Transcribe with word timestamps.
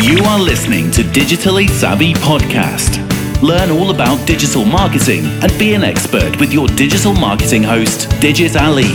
You 0.00 0.22
are 0.24 0.38
listening 0.38 0.92
to 0.92 1.02
Digitally 1.02 1.68
Savvy 1.68 2.14
Podcast. 2.14 3.02
Learn 3.42 3.70
all 3.72 3.90
about 3.90 4.24
digital 4.28 4.64
marketing 4.64 5.24
and 5.42 5.50
be 5.58 5.74
an 5.74 5.82
expert 5.82 6.38
with 6.38 6.52
your 6.52 6.68
digital 6.68 7.12
marketing 7.12 7.64
host, 7.64 8.08
Digit 8.20 8.56
Ali. 8.56 8.92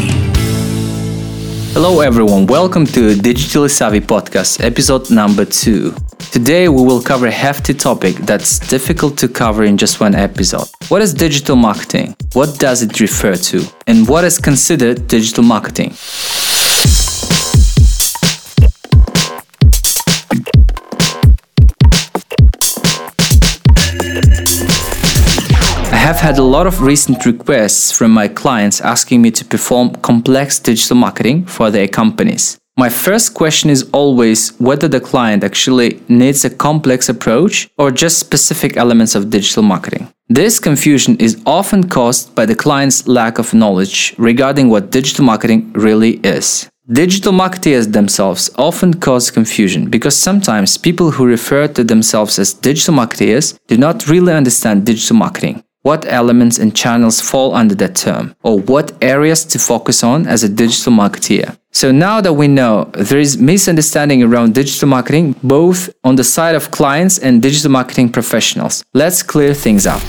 Hello, 1.73 1.99
everyone. 1.99 2.47
Welcome 2.47 2.85
to 2.85 3.15
Digitally 3.15 3.69
Savvy 3.69 3.99
Podcast, 3.99 4.63
episode 4.63 5.11
number 5.11 5.43
two. 5.43 5.93
Today, 6.31 6.69
we 6.69 6.81
will 6.81 7.01
cover 7.01 7.27
a 7.27 7.31
hefty 7.31 7.73
topic 7.73 8.15
that's 8.15 8.59
difficult 8.59 9.17
to 9.17 9.27
cover 9.27 9.65
in 9.65 9.77
just 9.77 9.99
one 9.99 10.15
episode. 10.15 10.69
What 10.87 11.01
is 11.01 11.13
digital 11.13 11.57
marketing? 11.57 12.15
What 12.31 12.59
does 12.59 12.81
it 12.81 13.01
refer 13.01 13.35
to? 13.35 13.65
And 13.87 14.07
what 14.07 14.23
is 14.23 14.39
considered 14.39 15.09
digital 15.09 15.43
marketing? 15.43 15.95
Have 26.03 26.19
had 26.19 26.37
a 26.37 26.43
lot 26.43 26.67
of 26.67 26.81
recent 26.81 27.25
requests 27.25 27.89
from 27.97 28.11
my 28.11 28.27
clients 28.27 28.81
asking 28.81 29.21
me 29.21 29.31
to 29.31 29.45
perform 29.45 29.95
complex 30.01 30.59
digital 30.59 30.97
marketing 30.97 31.45
for 31.45 31.71
their 31.71 31.87
companies. 31.87 32.57
My 32.75 32.89
first 32.89 33.33
question 33.33 33.69
is 33.69 33.89
always 33.93 34.49
whether 34.59 34.89
the 34.89 34.99
client 34.99 35.45
actually 35.45 36.01
needs 36.09 36.43
a 36.43 36.49
complex 36.49 37.07
approach 37.07 37.69
or 37.77 37.89
just 37.89 38.19
specific 38.19 38.75
elements 38.75 39.15
of 39.15 39.29
digital 39.29 39.63
marketing. 39.63 40.09
This 40.27 40.59
confusion 40.59 41.15
is 41.19 41.41
often 41.45 41.87
caused 41.87 42.35
by 42.35 42.45
the 42.47 42.61
client's 42.63 43.07
lack 43.07 43.39
of 43.39 43.53
knowledge 43.53 44.13
regarding 44.17 44.67
what 44.67 44.91
digital 44.91 45.23
marketing 45.23 45.71
really 45.71 46.19
is. 46.37 46.69
Digital 46.91 47.31
marketers 47.31 47.87
themselves 47.87 48.49
often 48.57 48.93
cause 48.93 49.31
confusion 49.31 49.89
because 49.89 50.17
sometimes 50.17 50.77
people 50.77 51.11
who 51.11 51.25
refer 51.25 51.69
to 51.69 51.81
themselves 51.81 52.37
as 52.39 52.53
digital 52.53 52.93
marketers 52.93 53.57
do 53.69 53.77
not 53.77 54.09
really 54.09 54.33
understand 54.33 54.85
digital 54.85 55.15
marketing 55.15 55.63
what 55.83 56.05
elements 56.05 56.57
and 56.57 56.75
channels 56.75 57.21
fall 57.21 57.53
under 57.53 57.75
that 57.75 57.95
term, 57.95 58.35
or 58.41 58.59
what 58.59 58.91
areas 59.01 59.45
to 59.45 59.59
focus 59.59 60.03
on 60.03 60.25
as 60.27 60.43
a 60.43 60.49
digital 60.49 60.91
marketer. 60.91 61.55
So 61.71 61.91
now 61.91 62.21
that 62.21 62.33
we 62.33 62.47
know 62.47 62.85
there 62.93 63.19
is 63.19 63.37
misunderstanding 63.37 64.23
around 64.23 64.55
digital 64.55 64.87
marketing, 64.87 65.35
both 65.43 65.89
on 66.03 66.15
the 66.15 66.23
side 66.23 66.55
of 66.55 66.71
clients 66.71 67.17
and 67.17 67.41
digital 67.41 67.71
marketing 67.71 68.09
professionals, 68.09 68.83
let's 68.93 69.21
clear 69.21 69.53
things 69.53 69.85
up. 69.85 70.01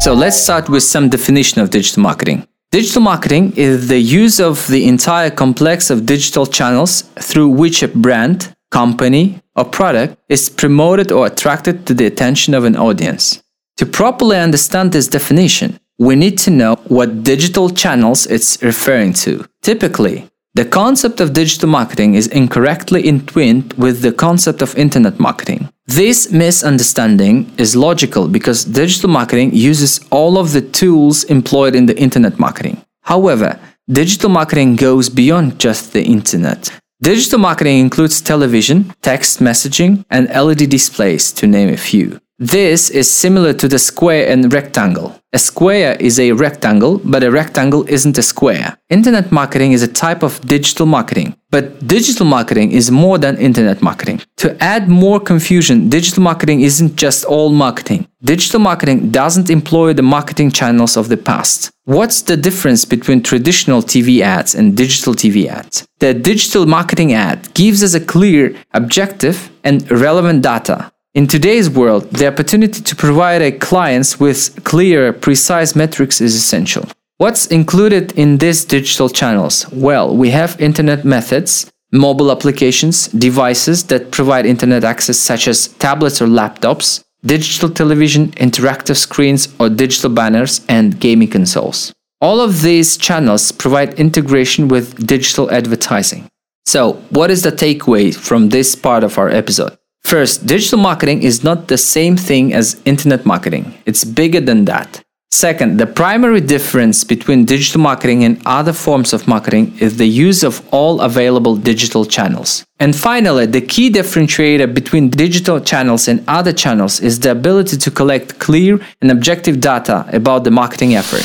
So 0.00 0.12
let's 0.14 0.36
start 0.36 0.68
with 0.68 0.82
some 0.82 1.08
definition 1.08 1.62
of 1.62 1.70
digital 1.70 2.02
marketing. 2.02 2.46
Digital 2.70 3.02
marketing 3.02 3.52
is 3.56 3.88
the 3.88 4.00
use 4.00 4.40
of 4.40 4.66
the 4.66 4.88
entire 4.88 5.30
complex 5.30 5.90
of 5.90 6.04
digital 6.04 6.46
channels 6.46 7.02
through 7.16 7.48
which 7.48 7.82
a 7.82 7.88
brand, 7.88 8.54
company, 8.70 9.40
or 9.54 9.64
product 9.64 10.16
is 10.28 10.50
promoted 10.50 11.12
or 11.12 11.26
attracted 11.26 11.86
to 11.86 11.94
the 11.94 12.06
attention 12.06 12.54
of 12.54 12.64
an 12.64 12.76
audience. 12.76 13.42
To 13.82 13.86
properly 13.86 14.38
understand 14.38 14.92
this 14.92 15.08
definition, 15.08 15.80
we 15.98 16.14
need 16.14 16.38
to 16.44 16.52
know 16.52 16.76
what 16.86 17.24
digital 17.24 17.68
channels 17.68 18.28
it's 18.28 18.62
referring 18.62 19.12
to. 19.24 19.44
Typically, 19.60 20.30
the 20.54 20.64
concept 20.64 21.18
of 21.18 21.32
digital 21.32 21.68
marketing 21.68 22.14
is 22.14 22.28
incorrectly 22.28 23.08
entwined 23.08 23.72
with 23.72 24.02
the 24.02 24.12
concept 24.12 24.62
of 24.62 24.78
internet 24.78 25.18
marketing. 25.18 25.68
This 25.86 26.30
misunderstanding 26.30 27.52
is 27.58 27.74
logical 27.74 28.28
because 28.28 28.64
digital 28.64 29.10
marketing 29.10 29.52
uses 29.52 29.98
all 30.12 30.38
of 30.38 30.52
the 30.52 30.62
tools 30.62 31.24
employed 31.24 31.74
in 31.74 31.86
the 31.86 31.98
internet 31.98 32.38
marketing. 32.38 32.80
However, 33.00 33.58
digital 33.90 34.30
marketing 34.30 34.76
goes 34.76 35.08
beyond 35.08 35.58
just 35.58 35.92
the 35.92 36.04
internet. 36.04 36.70
Digital 37.00 37.40
marketing 37.40 37.80
includes 37.80 38.20
television, 38.20 38.94
text 39.02 39.40
messaging, 39.40 40.04
and 40.08 40.28
LED 40.28 40.70
displays, 40.70 41.32
to 41.32 41.48
name 41.48 41.68
a 41.68 41.76
few. 41.76 42.20
This 42.42 42.90
is 42.90 43.08
similar 43.08 43.52
to 43.52 43.68
the 43.68 43.78
square 43.78 44.28
and 44.28 44.52
rectangle. 44.52 45.14
A 45.32 45.38
square 45.38 45.96
is 46.00 46.18
a 46.18 46.32
rectangle, 46.32 47.00
but 47.04 47.22
a 47.22 47.30
rectangle 47.30 47.84
isn't 47.88 48.18
a 48.18 48.22
square. 48.22 48.76
Internet 48.90 49.30
marketing 49.30 49.70
is 49.70 49.82
a 49.84 49.86
type 49.86 50.24
of 50.24 50.40
digital 50.40 50.84
marketing, 50.84 51.36
but 51.50 51.86
digital 51.86 52.26
marketing 52.26 52.72
is 52.72 52.90
more 52.90 53.16
than 53.16 53.36
internet 53.38 53.80
marketing. 53.80 54.20
To 54.38 54.60
add 54.60 54.88
more 54.88 55.20
confusion, 55.20 55.88
digital 55.88 56.24
marketing 56.24 56.62
isn't 56.62 56.96
just 56.96 57.24
all 57.24 57.50
marketing. 57.50 58.08
Digital 58.24 58.58
marketing 58.58 59.12
doesn't 59.12 59.48
employ 59.48 59.92
the 59.92 60.02
marketing 60.02 60.50
channels 60.50 60.96
of 60.96 61.08
the 61.08 61.16
past. 61.16 61.70
What's 61.84 62.22
the 62.22 62.36
difference 62.36 62.84
between 62.84 63.22
traditional 63.22 63.82
TV 63.82 64.20
ads 64.20 64.56
and 64.56 64.76
digital 64.76 65.14
TV 65.14 65.46
ads? 65.46 65.86
The 66.00 66.12
digital 66.12 66.66
marketing 66.66 67.12
ad 67.12 67.54
gives 67.54 67.84
us 67.84 67.94
a 67.94 68.00
clear, 68.00 68.56
objective, 68.72 69.50
and 69.62 69.88
relevant 69.92 70.42
data. 70.42 70.91
In 71.14 71.26
today's 71.26 71.68
world, 71.68 72.04
the 72.10 72.26
opportunity 72.26 72.80
to 72.80 72.96
provide 72.96 73.42
a 73.42 73.52
clients 73.52 74.18
with 74.18 74.64
clear, 74.64 75.12
precise 75.12 75.76
metrics 75.76 76.22
is 76.22 76.34
essential. 76.34 76.88
What's 77.18 77.46
included 77.48 78.12
in 78.12 78.38
these 78.38 78.64
digital 78.64 79.10
channels? 79.10 79.70
Well, 79.70 80.16
we 80.16 80.30
have 80.30 80.58
internet 80.58 81.04
methods, 81.04 81.70
mobile 81.92 82.32
applications, 82.32 83.08
devices 83.08 83.84
that 83.88 84.10
provide 84.10 84.46
internet 84.46 84.84
access 84.84 85.18
such 85.18 85.48
as 85.48 85.68
tablets 85.68 86.22
or 86.22 86.26
laptops, 86.28 87.04
digital 87.26 87.68
television, 87.68 88.28
interactive 88.30 88.96
screens 88.96 89.54
or 89.60 89.68
digital 89.68 90.08
banners, 90.08 90.64
and 90.66 90.98
gaming 90.98 91.28
consoles. 91.28 91.92
All 92.22 92.40
of 92.40 92.62
these 92.62 92.96
channels 92.96 93.52
provide 93.52 94.00
integration 94.00 94.66
with 94.66 95.06
digital 95.06 95.50
advertising. 95.50 96.26
So, 96.64 96.94
what 97.10 97.30
is 97.30 97.42
the 97.42 97.52
takeaway 97.52 98.14
from 98.14 98.48
this 98.48 98.74
part 98.74 99.04
of 99.04 99.18
our 99.18 99.28
episode? 99.28 99.76
First, 100.04 100.46
digital 100.46 100.78
marketing 100.78 101.22
is 101.22 101.42
not 101.42 101.68
the 101.68 101.78
same 101.78 102.16
thing 102.16 102.52
as 102.52 102.80
internet 102.84 103.24
marketing, 103.24 103.74
it's 103.86 104.04
bigger 104.04 104.40
than 104.40 104.64
that. 104.66 105.02
Second, 105.30 105.78
the 105.78 105.86
primary 105.86 106.42
difference 106.42 107.04
between 107.04 107.46
digital 107.46 107.80
marketing 107.80 108.22
and 108.22 108.38
other 108.44 108.74
forms 108.74 109.14
of 109.14 109.26
marketing 109.26 109.74
is 109.80 109.96
the 109.96 110.06
use 110.06 110.42
of 110.42 110.62
all 110.70 111.00
available 111.00 111.56
digital 111.56 112.04
channels. 112.04 112.66
And 112.78 112.94
finally, 112.94 113.46
the 113.46 113.62
key 113.62 113.90
differentiator 113.90 114.74
between 114.74 115.08
digital 115.08 115.58
channels 115.58 116.06
and 116.06 116.22
other 116.28 116.52
channels 116.52 117.00
is 117.00 117.20
the 117.20 117.30
ability 117.30 117.78
to 117.78 117.90
collect 117.90 118.38
clear 118.40 118.78
and 119.00 119.10
objective 119.10 119.58
data 119.58 120.04
about 120.12 120.44
the 120.44 120.50
marketing 120.50 120.94
effort. 120.94 121.24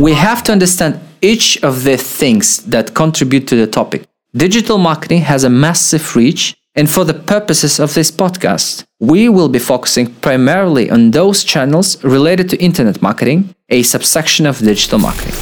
We 0.00 0.14
have 0.14 0.42
to 0.44 0.52
understand 0.52 0.98
each 1.20 1.62
of 1.62 1.84
the 1.84 1.98
things 1.98 2.64
that 2.64 2.94
contribute 2.94 3.46
to 3.48 3.56
the 3.56 3.66
topic. 3.66 4.06
Digital 4.34 4.78
marketing 4.78 5.20
has 5.20 5.44
a 5.44 5.50
massive 5.50 6.16
reach, 6.16 6.56
and 6.74 6.88
for 6.88 7.04
the 7.04 7.12
purposes 7.12 7.78
of 7.78 7.92
this 7.92 8.10
podcast, 8.10 8.84
we 8.98 9.28
will 9.28 9.50
be 9.50 9.58
focusing 9.58 10.06
primarily 10.22 10.90
on 10.90 11.10
those 11.10 11.44
channels 11.44 12.02
related 12.02 12.48
to 12.48 12.56
internet 12.62 13.02
marketing, 13.02 13.54
a 13.68 13.82
subsection 13.82 14.46
of 14.46 14.60
digital 14.60 14.98
marketing. 14.98 15.34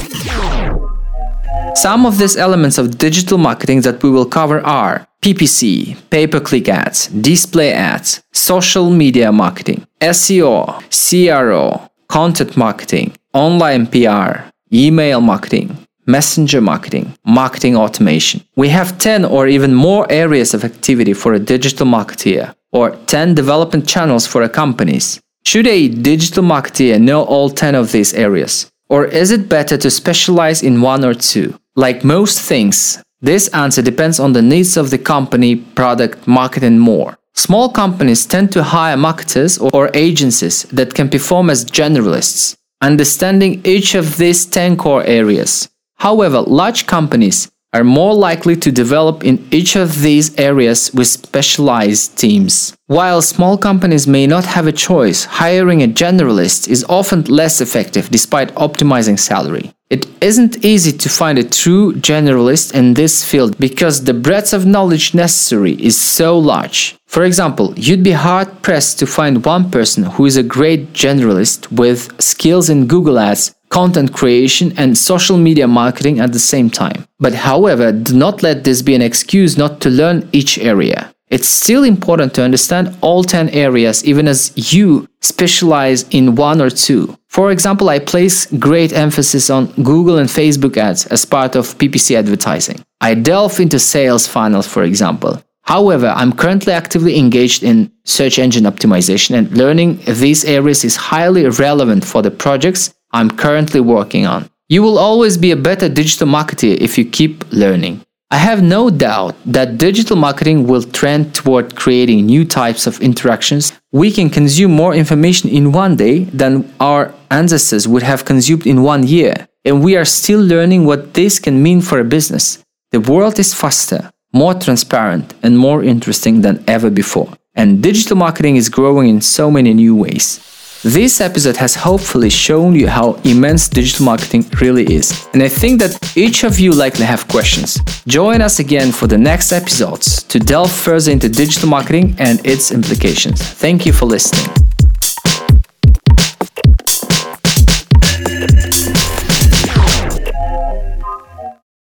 Some 1.77 2.05
of 2.05 2.19
these 2.19 2.37
elements 2.37 2.79
of 2.79 2.99
digital 2.99 3.39
marketing 3.39 3.83
that 3.83 4.03
we 4.03 4.11
will 4.11 4.27
cover 4.27 4.61
are 4.67 5.07
PPC, 5.23 5.97
pay 6.11 6.27
per 6.27 6.41
click 6.41 6.69
ads, 6.69 7.07
display 7.07 7.73
ads, 7.73 8.25
social 8.33 8.91
media 8.91 9.31
marketing, 9.31 9.87
SEO, 10.01 10.83
CRO, 10.91 11.89
content 12.09 12.57
marketing, 12.57 13.15
online 13.35 13.87
PR, 13.87 14.49
email 14.73 15.21
marketing, 15.21 15.77
messenger 16.07 16.61
marketing, 16.61 17.15
marketing 17.25 17.77
automation. 17.77 18.43
We 18.57 18.71
have 18.71 18.99
10 18.99 19.25
or 19.27 19.47
even 19.47 19.75
more 19.75 20.11
areas 20.11 20.55
of 20.55 20.65
activity 20.65 21.13
for 21.13 21.35
a 21.35 21.39
digital 21.39 21.87
marketer 21.87 22.55
or 22.73 22.97
10 23.07 23.35
development 23.35 23.87
channels 23.87 24.27
for 24.27 24.43
a 24.43 24.49
companies. 24.49 25.21
Should 25.45 25.67
a 25.67 25.89
digital 25.89 26.43
marketer 26.43 26.99
know 27.01 27.23
all 27.23 27.51
10 27.51 27.75
of 27.75 27.93
these 27.93 28.15
areas? 28.15 28.71
Or 28.89 29.05
is 29.05 29.31
it 29.31 29.49
better 29.49 29.77
to 29.77 29.91
specialize 29.91 30.63
in 30.63 30.81
one 30.81 31.05
or 31.05 31.15
two? 31.15 31.59
Like 31.77 32.05
most 32.05 32.41
things, 32.41 33.03
this 33.21 33.49
answer 33.49 33.83
depends 33.83 34.19
on 34.19 34.33
the 34.33 34.43
needs 34.43 34.77
of 34.79 34.91
the 34.91 34.99
company, 34.99 35.57
product, 35.57 36.27
market, 36.27 36.63
and 36.63 36.81
more. 36.81 37.19
Small 37.35 37.69
companies 37.69 38.27
tend 38.27 38.51
to 38.53 38.63
hire 38.63 38.97
marketers 38.97 39.59
or 39.59 39.91
agencies 39.95 40.63
that 40.65 40.95
can 40.95 41.09
perform 41.09 41.51
as 41.51 41.65
generalists 41.65 42.58
understanding 42.81 43.61
each 43.65 43.95
of 43.95 44.17
these 44.17 44.47
10 44.47 44.77
core 44.77 45.05
areas. 45.05 45.69
However, 45.97 46.41
large 46.41 46.87
companies 46.87 47.51
are 47.75 47.85
more 47.85 48.15
likely 48.15 48.57
to 48.57 48.73
develop 48.73 49.25
in 49.25 49.47
each 49.51 49.77
of 49.77 50.01
these 50.01 50.35
areas 50.39 50.93
with 50.95 51.07
specialized 51.07 52.17
teams. 52.17 52.75
While 52.87 53.21
small 53.21 53.59
companies 53.59 54.07
may 54.07 54.27
not 54.27 54.47
have 54.47 54.67
a 54.67 54.73
choice, 54.73 55.25
hiring 55.25 55.83
a 55.83 55.89
generalist 55.89 56.69
is 56.69 56.85
often 56.89 57.25
less 57.25 57.61
effective 57.61 58.09
despite 58.09 58.55
optimizing 58.55 59.19
salary. 59.19 59.73
It 59.91 60.07
isn't 60.23 60.65
easy 60.65 60.93
to 60.97 61.09
find 61.09 61.39
a 61.39 61.49
true 61.49 61.95
generalist 61.95 62.75
in 62.75 62.95
this 62.95 63.25
field 63.25 63.59
because 63.59 64.05
the 64.05 64.15
breadth 64.15 64.53
of 64.53 64.67
knowledge 64.67 65.15
necessary 65.15 65.73
is 65.73 65.97
so 65.97 66.39
large. 66.39 66.98
For 67.09 67.25
example, 67.25 67.73
you'd 67.75 68.05
be 68.05 68.13
hard 68.13 68.61
pressed 68.61 68.99
to 68.99 69.07
find 69.07 69.43
one 69.45 69.71
person 69.71 70.05
who 70.05 70.27
is 70.27 70.37
a 70.37 70.43
great 70.43 70.93
generalist 70.93 71.73
with 71.73 72.13
skills 72.21 72.69
in 72.69 72.87
Google 72.87 73.19
Ads, 73.19 73.55
content 73.71 74.13
creation, 74.13 74.75
and 74.77 74.97
social 74.97 75.39
media 75.39 75.67
marketing 75.67 76.21
at 76.21 76.35
the 76.35 76.39
same 76.39 76.69
time. 76.69 77.07
But 77.19 77.33
however, 77.33 77.93
do 77.93 78.15
not 78.15 78.43
let 78.43 78.65
this 78.65 78.83
be 78.83 78.95
an 78.95 79.01
excuse 79.01 79.57
not 79.57 79.81
to 79.81 79.89
learn 79.89 80.29
each 80.33 80.59
area. 80.59 81.11
It's 81.31 81.49
still 81.49 81.83
important 81.83 82.35
to 82.35 82.45
understand 82.45 82.95
all 83.01 83.25
10 83.25 83.49
areas 83.51 84.05
even 84.05 84.29
as 84.29 84.73
you 84.73 85.09
specialize 85.23 86.03
in 86.11 86.35
one 86.35 86.61
or 86.61 86.71
two. 86.71 87.17
For 87.29 87.51
example, 87.51 87.89
I 87.89 88.01
place 88.01 88.47
great 88.59 88.93
emphasis 88.93 89.49
on 89.49 89.73
Google 89.83 90.19
and 90.19 90.29
Facebook 90.29 90.77
ads 90.77 91.07
as 91.07 91.25
part 91.25 91.57
of 91.57 91.77
PPC 91.79 92.17
advertising. 92.17 92.85
I 93.01 93.15
delve 93.15 93.61
into 93.61 93.79
sales 93.79 94.27
funnels, 94.27 94.67
for 94.67 94.83
example. 94.83 95.43
However, 95.69 96.15
I'm 96.17 96.33
currently 96.33 96.73
actively 96.73 97.19
engaged 97.19 97.63
in 97.63 97.93
search 98.07 98.39
engine 98.39 98.65
optimization 98.65 99.37
and 99.37 99.55
learning 99.55 100.01
these 100.07 100.43
areas 100.47 100.83
is 100.83 100.97
highly 100.97 101.47
relevant 101.47 102.07
for 102.07 102.23
the 102.23 102.31
projects 102.31 102.95
I'm 103.13 103.31
currently 103.31 103.81
working 103.81 104.25
on. 104.25 104.49
You 104.71 104.83
will 104.83 104.97
always 104.97 105.37
be 105.37 105.51
a 105.51 105.65
better 105.69 105.91
digital 105.91 106.27
marketer 106.27 106.75
if 106.81 106.97
you 106.97 107.05
keep 107.05 107.45
learning. 107.53 108.01
I 108.31 108.39
have 108.39 108.63
no 108.63 108.89
doubt 108.89 109.37
that 109.45 109.77
digital 109.77 110.17
marketing 110.17 110.67
will 110.67 110.85
trend 110.85 111.35
toward 111.35 111.77
creating 111.77 112.25
new 112.25 112.47
types 112.47 112.87
of 112.87 113.03
interactions. 113.03 113.79
We 113.93 114.11
can 114.11 114.31
consume 114.31 114.73
more 114.73 114.95
information 114.95 115.51
in 115.51 115.73
one 115.73 115.97
day 115.97 116.25
than 116.43 116.65
our 116.81 117.13
ancestors 117.31 117.87
would 117.87 118.05
have 118.05 118.25
consumed 118.25 118.67
in 118.67 118.83
one 118.83 119.07
year, 119.07 119.35
and 119.67 119.85
we 119.85 119.97
are 119.99 120.07
still 120.07 120.41
learning 120.41 120.87
what 120.87 121.13
this 121.13 121.39
can 121.39 121.63
mean 121.63 121.83
for 121.83 121.99
a 121.99 122.05
business. 122.17 122.65
The 122.91 123.01
world 123.01 123.39
is 123.39 123.53
faster, 123.53 124.11
more 124.33 124.55
transparent, 124.55 125.35
and 125.43 125.59
more 125.59 125.83
interesting 125.83 126.43
than 126.43 126.63
ever 126.67 126.91
before, 126.91 127.29
and 127.55 127.83
digital 127.83 128.17
marketing 128.17 128.57
is 128.57 128.69
growing 128.69 129.09
in 129.09 129.21
so 129.21 129.51
many 129.51 129.75
new 129.75 129.95
ways. 129.95 130.41
This 130.85 131.21
episode 131.21 131.57
has 131.57 131.75
hopefully 131.75 132.31
shown 132.31 132.77
you 132.77 132.87
how 132.87 133.15
immense 133.25 133.69
digital 133.69 134.05
marketing 134.05 134.47
really 134.61 134.85
is. 134.85 135.27
And 135.33 135.43
I 135.43 135.49
think 135.49 135.81
that 135.81 136.17
each 136.17 136.45
of 136.45 136.61
you 136.61 136.71
likely 136.71 137.05
have 137.05 137.27
questions. 137.27 137.81
Join 138.07 138.41
us 138.41 138.61
again 138.61 138.93
for 138.93 139.09
the 139.09 139.19
next 139.19 139.51
episodes 139.51 140.23
to 140.25 140.39
delve 140.39 140.71
further 140.71 141.11
into 141.11 141.29
digital 141.29 141.69
marketing 141.69 142.15
and 142.21 142.41
its 142.47 142.71
implications. 142.71 143.43
Thank 143.43 143.87
you 143.87 143.93
for 143.93 144.07
listening. 144.07 144.78